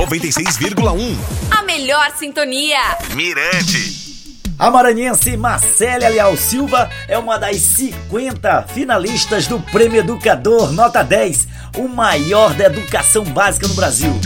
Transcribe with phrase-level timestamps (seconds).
[0.00, 1.14] 96,1.
[1.50, 2.78] A melhor sintonia.
[3.14, 4.48] Mirante.
[4.58, 11.46] A maranhense Marcélia Leal Silva é uma das 50 finalistas do Prêmio Educador Nota 10,
[11.76, 14.18] o maior da educação básica no Brasil.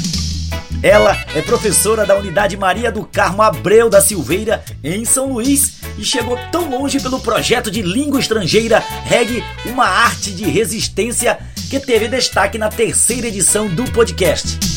[0.81, 6.05] Ela é professora da Unidade Maria do Carmo Abreu da Silveira, em São Luís, e
[6.05, 11.37] chegou tão longe pelo projeto de língua estrangeira Reg, uma arte de resistência,
[11.69, 14.74] que teve destaque na terceira edição do podcast.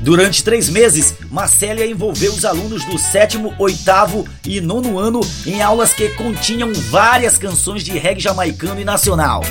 [0.00, 5.92] Durante três meses, Marcélia envolveu os alunos do sétimo, oitavo e nono ano em aulas
[5.92, 9.42] que continham várias canções de reggae jamaicano e nacional.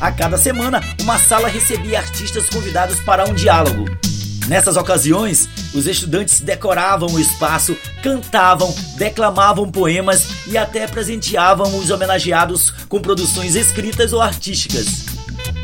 [0.00, 3.86] A cada semana, uma sala recebia artistas convidados para um diálogo.
[4.46, 12.70] Nessas ocasiões, os estudantes decoravam o espaço, cantavam, declamavam poemas e até presenteavam os homenageados
[12.88, 15.05] com produções escritas ou artísticas.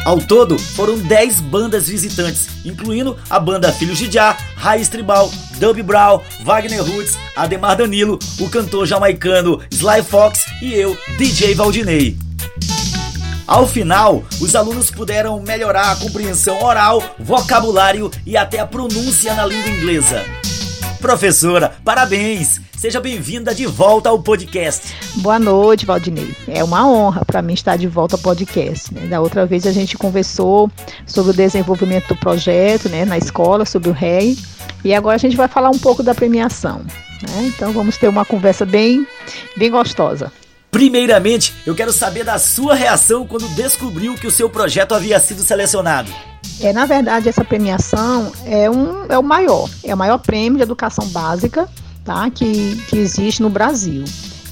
[0.04, 5.80] Ao todo, foram 10 bandas visitantes, incluindo a banda Filhos de Já, Raiz Tribal, Dub
[5.80, 12.16] Brown, Wagner Roots, Ademar Danilo, o cantor jamaicano Sly Fox e eu, DJ Valdinei.
[13.46, 19.46] Ao final, os alunos puderam melhorar a compreensão oral, vocabulário e até a pronúncia na
[19.46, 20.24] língua inglesa.
[21.02, 22.60] Professora, parabéns!
[22.78, 24.94] Seja bem-vinda de volta ao podcast.
[25.16, 26.32] Boa noite, Valdinei.
[26.46, 28.94] É uma honra para mim estar de volta ao podcast.
[28.94, 29.08] Né?
[29.08, 30.70] Da outra vez a gente conversou
[31.04, 34.38] sobre o desenvolvimento do projeto né, na escola, sobre o REI.
[34.84, 36.78] E agora a gente vai falar um pouco da premiação.
[36.78, 37.46] Né?
[37.46, 39.04] Então vamos ter uma conversa bem,
[39.56, 40.32] bem gostosa.
[40.72, 45.42] Primeiramente, eu quero saber da sua reação quando descobriu que o seu projeto havia sido
[45.42, 46.10] selecionado.
[46.62, 50.62] É, na verdade, essa premiação é, um, é o maior, é o maior prêmio de
[50.62, 51.68] educação básica
[52.02, 54.02] tá, que, que existe no Brasil.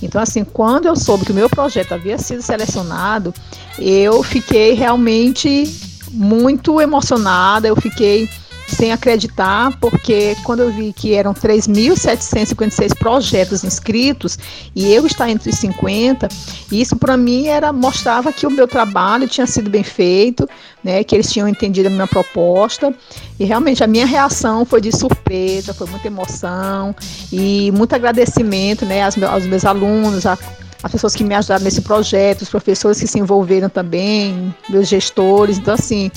[0.03, 3.33] Então, assim, quando eu soube que o meu projeto havia sido selecionado,
[3.79, 5.75] eu fiquei realmente
[6.11, 8.29] muito emocionada, eu fiquei
[8.71, 14.39] sem acreditar, porque quando eu vi que eram 3.756 projetos inscritos
[14.75, 16.29] e eu estar entre os 50,
[16.71, 20.49] isso para mim era mostrava que o meu trabalho tinha sido bem feito,
[20.83, 22.94] né, que eles tinham entendido a minha proposta
[23.39, 26.94] e realmente a minha reação foi de surpresa, foi muita emoção
[27.33, 30.39] e muito agradecimento, né, aos meus, alunos, a
[30.83, 35.59] as pessoas que me ajudaram nesse projeto, os professores que se envolveram também, meus gestores,
[35.59, 36.11] então assim,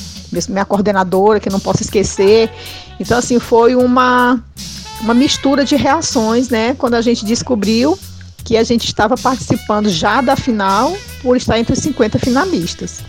[0.47, 2.49] minha coordenadora, que não posso esquecer.
[2.99, 4.41] Então assim, foi uma
[5.01, 7.99] uma mistura de reações, né, quando a gente descobriu
[8.43, 13.01] que a gente estava participando já da final por estar entre os 50 finalistas.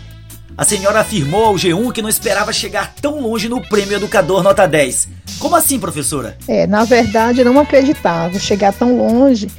[0.57, 4.65] A senhora afirmou ao G1 que não esperava chegar tão longe no Prêmio Educador Nota
[4.65, 5.09] 10.
[5.39, 6.37] Como assim, professora?
[6.47, 9.49] É, na verdade, eu não acreditava chegar tão longe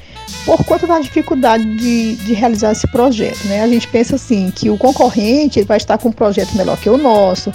[0.44, 3.44] por conta da dificuldade de, de realizar esse projeto.
[3.44, 3.62] Né?
[3.62, 6.96] A gente pensa assim que o concorrente vai estar com um projeto melhor que o
[6.96, 7.52] nosso.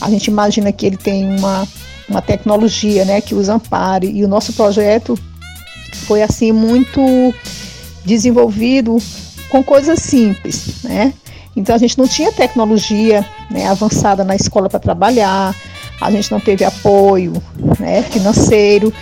[0.00, 1.66] A gente imagina que ele tem uma,
[2.08, 5.18] uma tecnologia né, que os ampare e o nosso projeto
[6.06, 7.00] foi assim muito
[8.04, 8.96] desenvolvido
[9.50, 11.12] com coisas simples, né?
[11.54, 15.54] Então a gente não tinha tecnologia né, avançada na escola para trabalhar,
[16.00, 17.32] a gente não teve apoio
[17.78, 18.92] né, financeiro.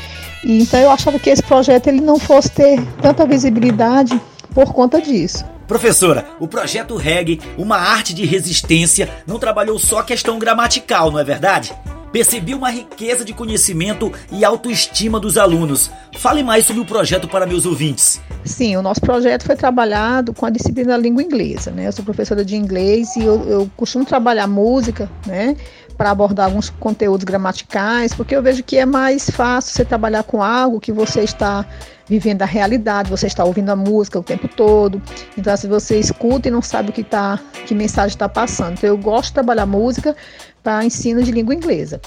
[0.44, 4.20] E, então eu achava que esse projeto ele não fosse ter tanta visibilidade
[4.54, 5.44] por conta disso.
[5.66, 11.18] Professora, o projeto REG, uma arte de resistência, não trabalhou só a questão gramatical, não
[11.18, 11.74] é verdade?
[12.10, 15.90] Percebi uma riqueza de conhecimento e autoestima dos alunos.
[16.16, 18.18] Fale mais sobre o projeto para meus ouvintes.
[18.44, 21.70] Sim, o nosso projeto foi trabalhado com a disciplina da língua inglesa.
[21.70, 21.86] Né?
[21.86, 25.54] Eu sou professora de inglês e eu, eu costumo trabalhar música, né?
[25.98, 30.40] Para abordar alguns conteúdos gramaticais, porque eu vejo que é mais fácil você trabalhar com
[30.40, 31.66] algo que você está
[32.06, 35.02] vivendo a realidade, você está ouvindo a música o tempo todo.
[35.36, 38.74] Então, se você escuta e não sabe o que tá, que mensagem está passando.
[38.74, 40.16] Então, eu gosto de trabalhar música
[40.62, 42.00] para ensino de língua inglesa.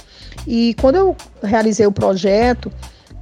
[0.48, 2.72] E quando eu realizei o projeto,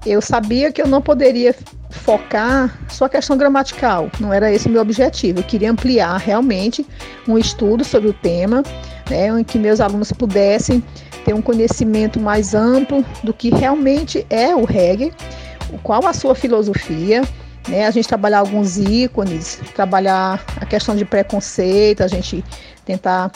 [0.06, 1.56] eu sabia que eu não poderia
[1.90, 5.40] focar só a questão gramatical, não era esse o meu objetivo.
[5.40, 6.86] Eu queria ampliar realmente
[7.28, 8.64] um estudo sobre o tema,
[9.10, 10.84] né, em que meus alunos pudessem
[11.26, 15.12] ter um conhecimento mais amplo do que realmente é o reggae,
[15.84, 17.22] qual a sua filosofia,
[17.68, 22.44] né, a gente trabalhar alguns ícones, trabalhar a questão de preconceito, a gente
[22.86, 23.32] tentar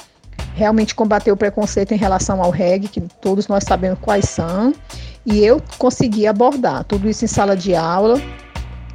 [0.56, 4.74] realmente combater o preconceito em relação ao reggae, que todos nós sabemos quais são,
[5.26, 8.22] e eu consegui abordar tudo isso em sala de aula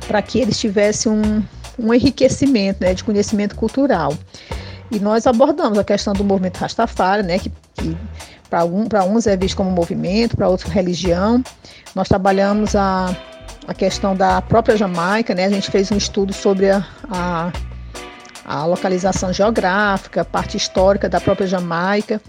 [0.06, 1.42] para que eles tivessem um,
[1.78, 4.14] um enriquecimento né, de conhecimento cultural.
[4.90, 7.96] E nós abordamos a questão do movimento Rastafari, né, que, que
[8.48, 11.42] para algum, uns é visto como movimento, para outros religião.
[11.94, 13.14] Nós trabalhamos a,
[13.66, 17.52] a questão da própria Jamaica, né, a gente fez um estudo sobre a, a,
[18.44, 22.20] a localização geográfica, parte histórica da própria Jamaica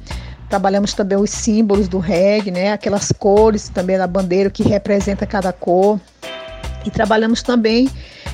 [0.50, 2.74] Trabalhamos também os símbolos do reggae, né?
[2.74, 6.00] Aquelas cores também da bandeira que representa cada cor.
[6.86, 7.90] E trabalhamos também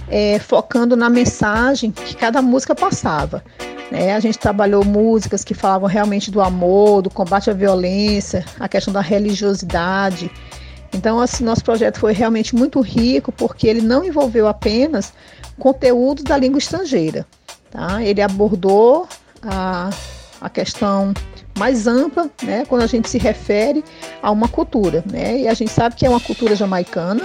[0.07, 3.43] é, focando na mensagem que cada música passava.
[3.91, 4.15] Né?
[4.15, 8.93] A gente trabalhou músicas que falavam realmente do amor, do combate à violência, a questão
[8.93, 10.31] da religiosidade.
[10.93, 15.13] Então, assim, nosso projeto foi realmente muito rico porque ele não envolveu apenas
[15.59, 17.25] conteúdos da língua estrangeira.
[17.71, 18.01] Tá?
[18.01, 19.07] Ele abordou
[19.41, 19.89] a,
[20.39, 21.13] a questão
[21.57, 23.83] mais ampla, né, quando a gente se refere
[24.21, 25.39] a uma cultura, né?
[25.39, 27.23] E a gente sabe que é uma cultura jamaicana,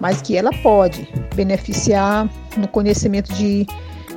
[0.00, 3.66] mas que ela pode beneficiar no conhecimento de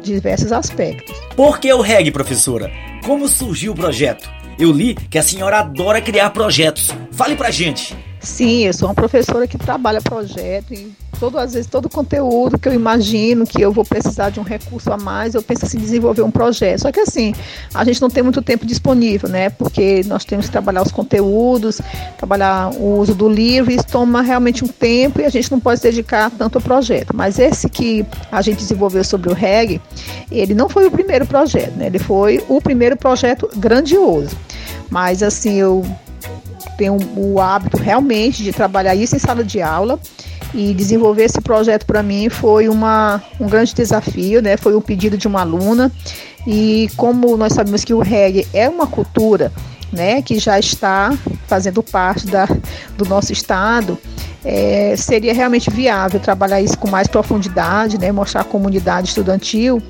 [0.01, 1.15] diversos aspectos.
[1.35, 2.71] Por que o reggae, professora?
[3.05, 4.29] Como surgiu o projeto?
[4.57, 6.89] Eu li que a senhora adora criar projetos.
[7.11, 7.95] Fale pra gente.
[8.19, 12.67] Sim, eu sou uma professora que trabalha projeto e todo, às vezes todo conteúdo que
[12.67, 16.21] eu imagino que eu vou precisar de um recurso a mais, eu penso em desenvolver
[16.21, 16.81] um projeto.
[16.81, 17.33] Só que assim,
[17.73, 19.49] a gente não tem muito tempo disponível, né?
[19.49, 21.81] Porque nós temos que trabalhar os conteúdos,
[22.17, 25.59] trabalhar o uso do livro, e isso toma realmente um tempo e a gente não
[25.59, 27.15] pode se dedicar tanto ao projeto.
[27.15, 29.81] Mas esse que a gente desenvolveu sobre o reggae,
[30.31, 31.87] ele não foi o primeiro projeto, né?
[31.87, 34.35] Ele foi o primeiro projeto grandioso.
[34.89, 35.83] Mas assim, eu
[36.77, 39.99] tenho o hábito realmente de trabalhar isso em sala de aula
[40.55, 44.55] e desenvolver esse projeto para mim foi uma, um grande desafio, né?
[44.55, 45.91] Foi um pedido de uma aluna
[46.47, 49.51] e como nós sabemos que o reggae é uma cultura,
[49.91, 51.13] né, que já está
[51.47, 52.47] fazendo parte da,
[52.97, 53.97] do nosso estado,
[54.43, 59.81] é, seria realmente viável trabalhar isso com mais profundidade, né, mostrar à comunidade estudantil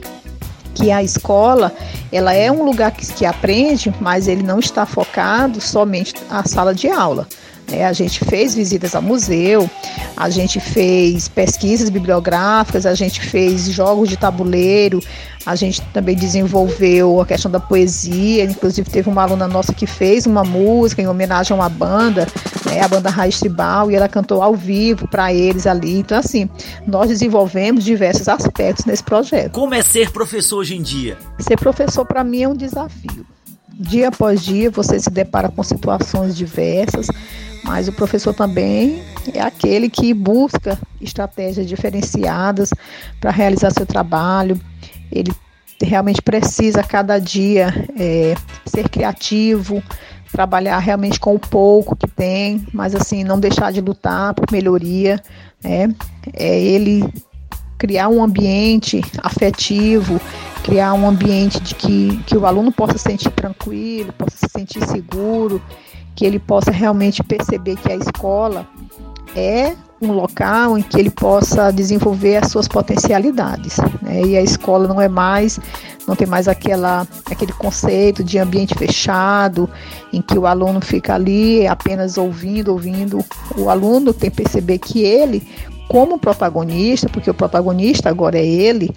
[0.74, 1.74] que a escola
[2.12, 6.74] ela é um lugar que, que aprende, mas ele não está focado somente à sala
[6.74, 7.28] de aula.
[7.72, 9.70] É, a gente fez visitas ao museu,
[10.16, 15.02] a gente fez pesquisas bibliográficas, a gente fez jogos de tabuleiro,
[15.46, 20.26] a gente também desenvolveu a questão da poesia, inclusive teve uma aluna nossa que fez
[20.26, 22.28] uma música em homenagem a uma banda,
[22.66, 26.00] né, a banda Raiz Tribal, e ela cantou ao vivo para eles ali.
[26.00, 26.50] Então, assim,
[26.86, 29.52] nós desenvolvemos diversos aspectos nesse projeto.
[29.52, 31.18] Como é ser professor hoje em dia?
[31.40, 33.26] Ser professor para mim é um desafio.
[33.78, 37.08] Dia após dia você se depara com situações diversas,
[37.66, 39.02] mas o professor também
[39.34, 42.70] é aquele que busca estratégias diferenciadas
[43.20, 44.60] para realizar seu trabalho.
[45.12, 45.34] Ele
[45.82, 48.36] realmente precisa cada dia é,
[48.66, 49.82] ser criativo,
[50.32, 55.20] trabalhar realmente com o pouco que tem, mas assim não deixar de lutar por melhoria.
[55.64, 55.94] Né?
[56.34, 57.04] É ele
[57.80, 60.22] criar um ambiente afetivo,
[60.64, 64.86] criar um ambiente de que, que o aluno possa se sentir tranquilo, possa se sentir
[64.86, 65.60] seguro
[66.16, 68.68] que ele possa realmente perceber que a escola
[69.36, 73.78] é um local em que ele possa desenvolver as suas potencialidades.
[74.02, 74.22] Né?
[74.26, 75.60] E a escola não é mais,
[76.08, 79.70] não tem mais aquela, aquele conceito de ambiente fechado,
[80.14, 83.24] em que o aluno fica ali apenas ouvindo, ouvindo.
[83.58, 85.48] O aluno tem que perceber que ele,
[85.90, 88.92] como protagonista, porque o protagonista agora é ele,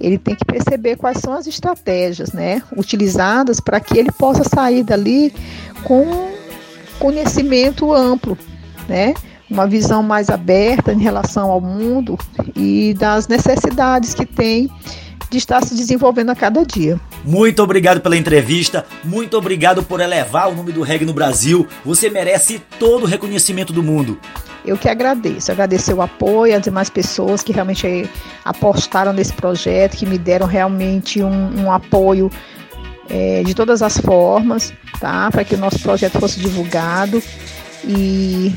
[0.00, 4.84] ele tem que perceber quais são as estratégias, né, utilizadas para que ele possa sair
[4.84, 5.32] dali
[5.82, 6.37] com
[6.98, 8.36] conhecimento amplo,
[8.88, 9.14] né?
[9.50, 12.18] Uma visão mais aberta em relação ao mundo
[12.54, 14.70] e das necessidades que tem
[15.30, 16.98] de estar se desenvolvendo a cada dia.
[17.24, 21.66] Muito obrigado pela entrevista, muito obrigado por elevar o nome do reggae no Brasil.
[21.84, 24.18] Você merece todo o reconhecimento do mundo.
[24.64, 28.08] Eu que agradeço, agradecer o apoio às demais pessoas que realmente
[28.44, 32.30] apostaram nesse projeto, que me deram realmente um, um apoio
[33.08, 35.30] é, de todas as formas, tá?
[35.30, 37.22] Para que o nosso projeto fosse divulgado.
[37.84, 38.52] E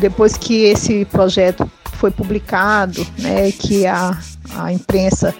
[0.00, 4.18] depois que esse projeto foi publicado, né, que a,
[4.56, 5.34] a imprensa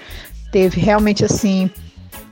[0.53, 1.71] teve realmente assim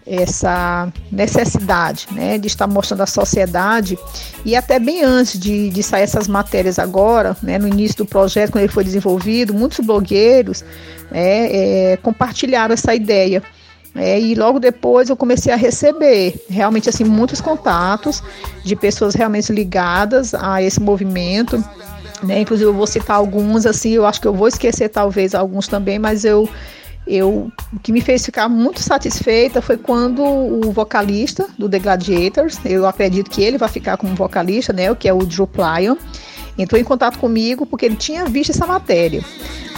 [0.06, 3.96] essa necessidade né, de estar mostrando à sociedade
[4.44, 8.50] e até bem antes de, de sair essas matérias agora, né, no início do projeto,
[8.50, 10.64] quando ele foi desenvolvido, muitos blogueiros
[11.10, 13.42] né, é, compartilharam essa ideia
[13.94, 18.22] é, e logo depois eu comecei a receber realmente assim muitos contatos
[18.64, 21.62] de pessoas realmente ligadas a esse movimento.
[22.22, 22.40] Né?
[22.40, 25.98] Inclusive eu vou citar alguns assim, eu acho que eu vou esquecer talvez alguns também,
[25.98, 26.48] mas eu
[27.04, 32.60] eu, o que me fez ficar muito satisfeita foi quando o vocalista do The Gladiators,
[32.64, 35.96] eu acredito que ele vai ficar como vocalista, né, o que é o Drew Plyon,
[36.58, 39.22] entrou em contato comigo porque ele tinha visto essa matéria.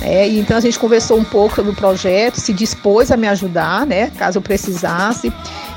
[0.01, 3.87] É, então a gente conversou um pouco sobre o projeto, se dispôs a me ajudar,
[3.87, 5.33] né, caso eu precisasse.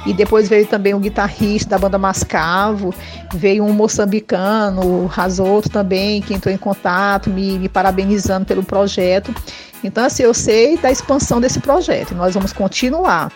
[0.06, 2.94] E depois veio também um guitarrista da banda Mascavo,
[3.34, 9.36] veio um moçambicano, o Rasoto também, que entrou em contato, me, me parabenizando pelo projeto.
[9.84, 12.16] Então, assim, eu sei da expansão desse projeto.
[12.16, 13.32] Nós vamos continuar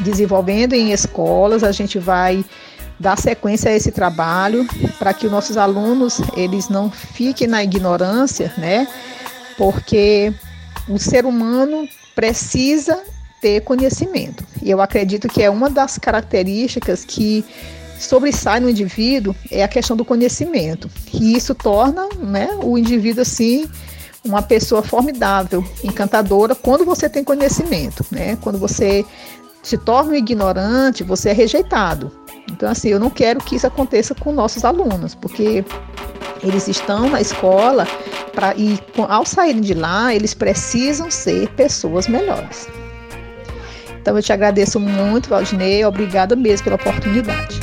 [0.00, 2.44] desenvolvendo em escolas, a gente vai
[2.98, 4.66] dar sequência a esse trabalho
[4.98, 8.88] para que os nossos alunos eles não fiquem na ignorância, né?
[9.56, 10.32] Porque
[10.88, 12.98] o ser humano precisa
[13.40, 14.44] ter conhecimento.
[14.62, 17.44] E eu acredito que é uma das características que
[17.98, 20.90] sobressai no indivíduo é a questão do conhecimento.
[21.12, 23.68] E isso torna né, o indivíduo assim
[24.24, 28.04] uma pessoa formidável, encantadora, quando você tem conhecimento.
[28.10, 28.36] Né?
[28.40, 29.04] Quando você
[29.66, 32.12] se torna um ignorante, você é rejeitado.
[32.48, 35.64] Então, assim, eu não quero que isso aconteça com nossos alunos, porque
[36.40, 37.84] eles estão na escola
[38.32, 42.68] pra, e ao saírem de lá, eles precisam ser pessoas melhores.
[44.00, 47.58] Então eu te agradeço muito, Valdinei, obrigada mesmo pela oportunidade.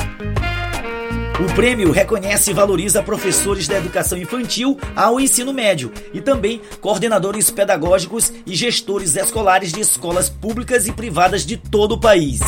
[1.40, 7.50] O prêmio reconhece e valoriza professores da educação infantil ao ensino médio e também coordenadores
[7.50, 12.40] pedagógicos e gestores escolares de escolas públicas e privadas de todo o país.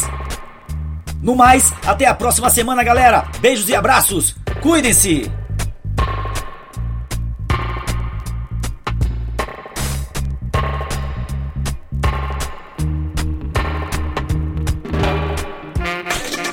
[1.20, 3.28] No mais, até a próxima semana, galera.
[3.40, 4.36] Beijos e abraços.
[4.62, 5.32] Cuidem-se.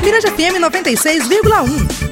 [0.03, 2.12] Mirante FM 96,1.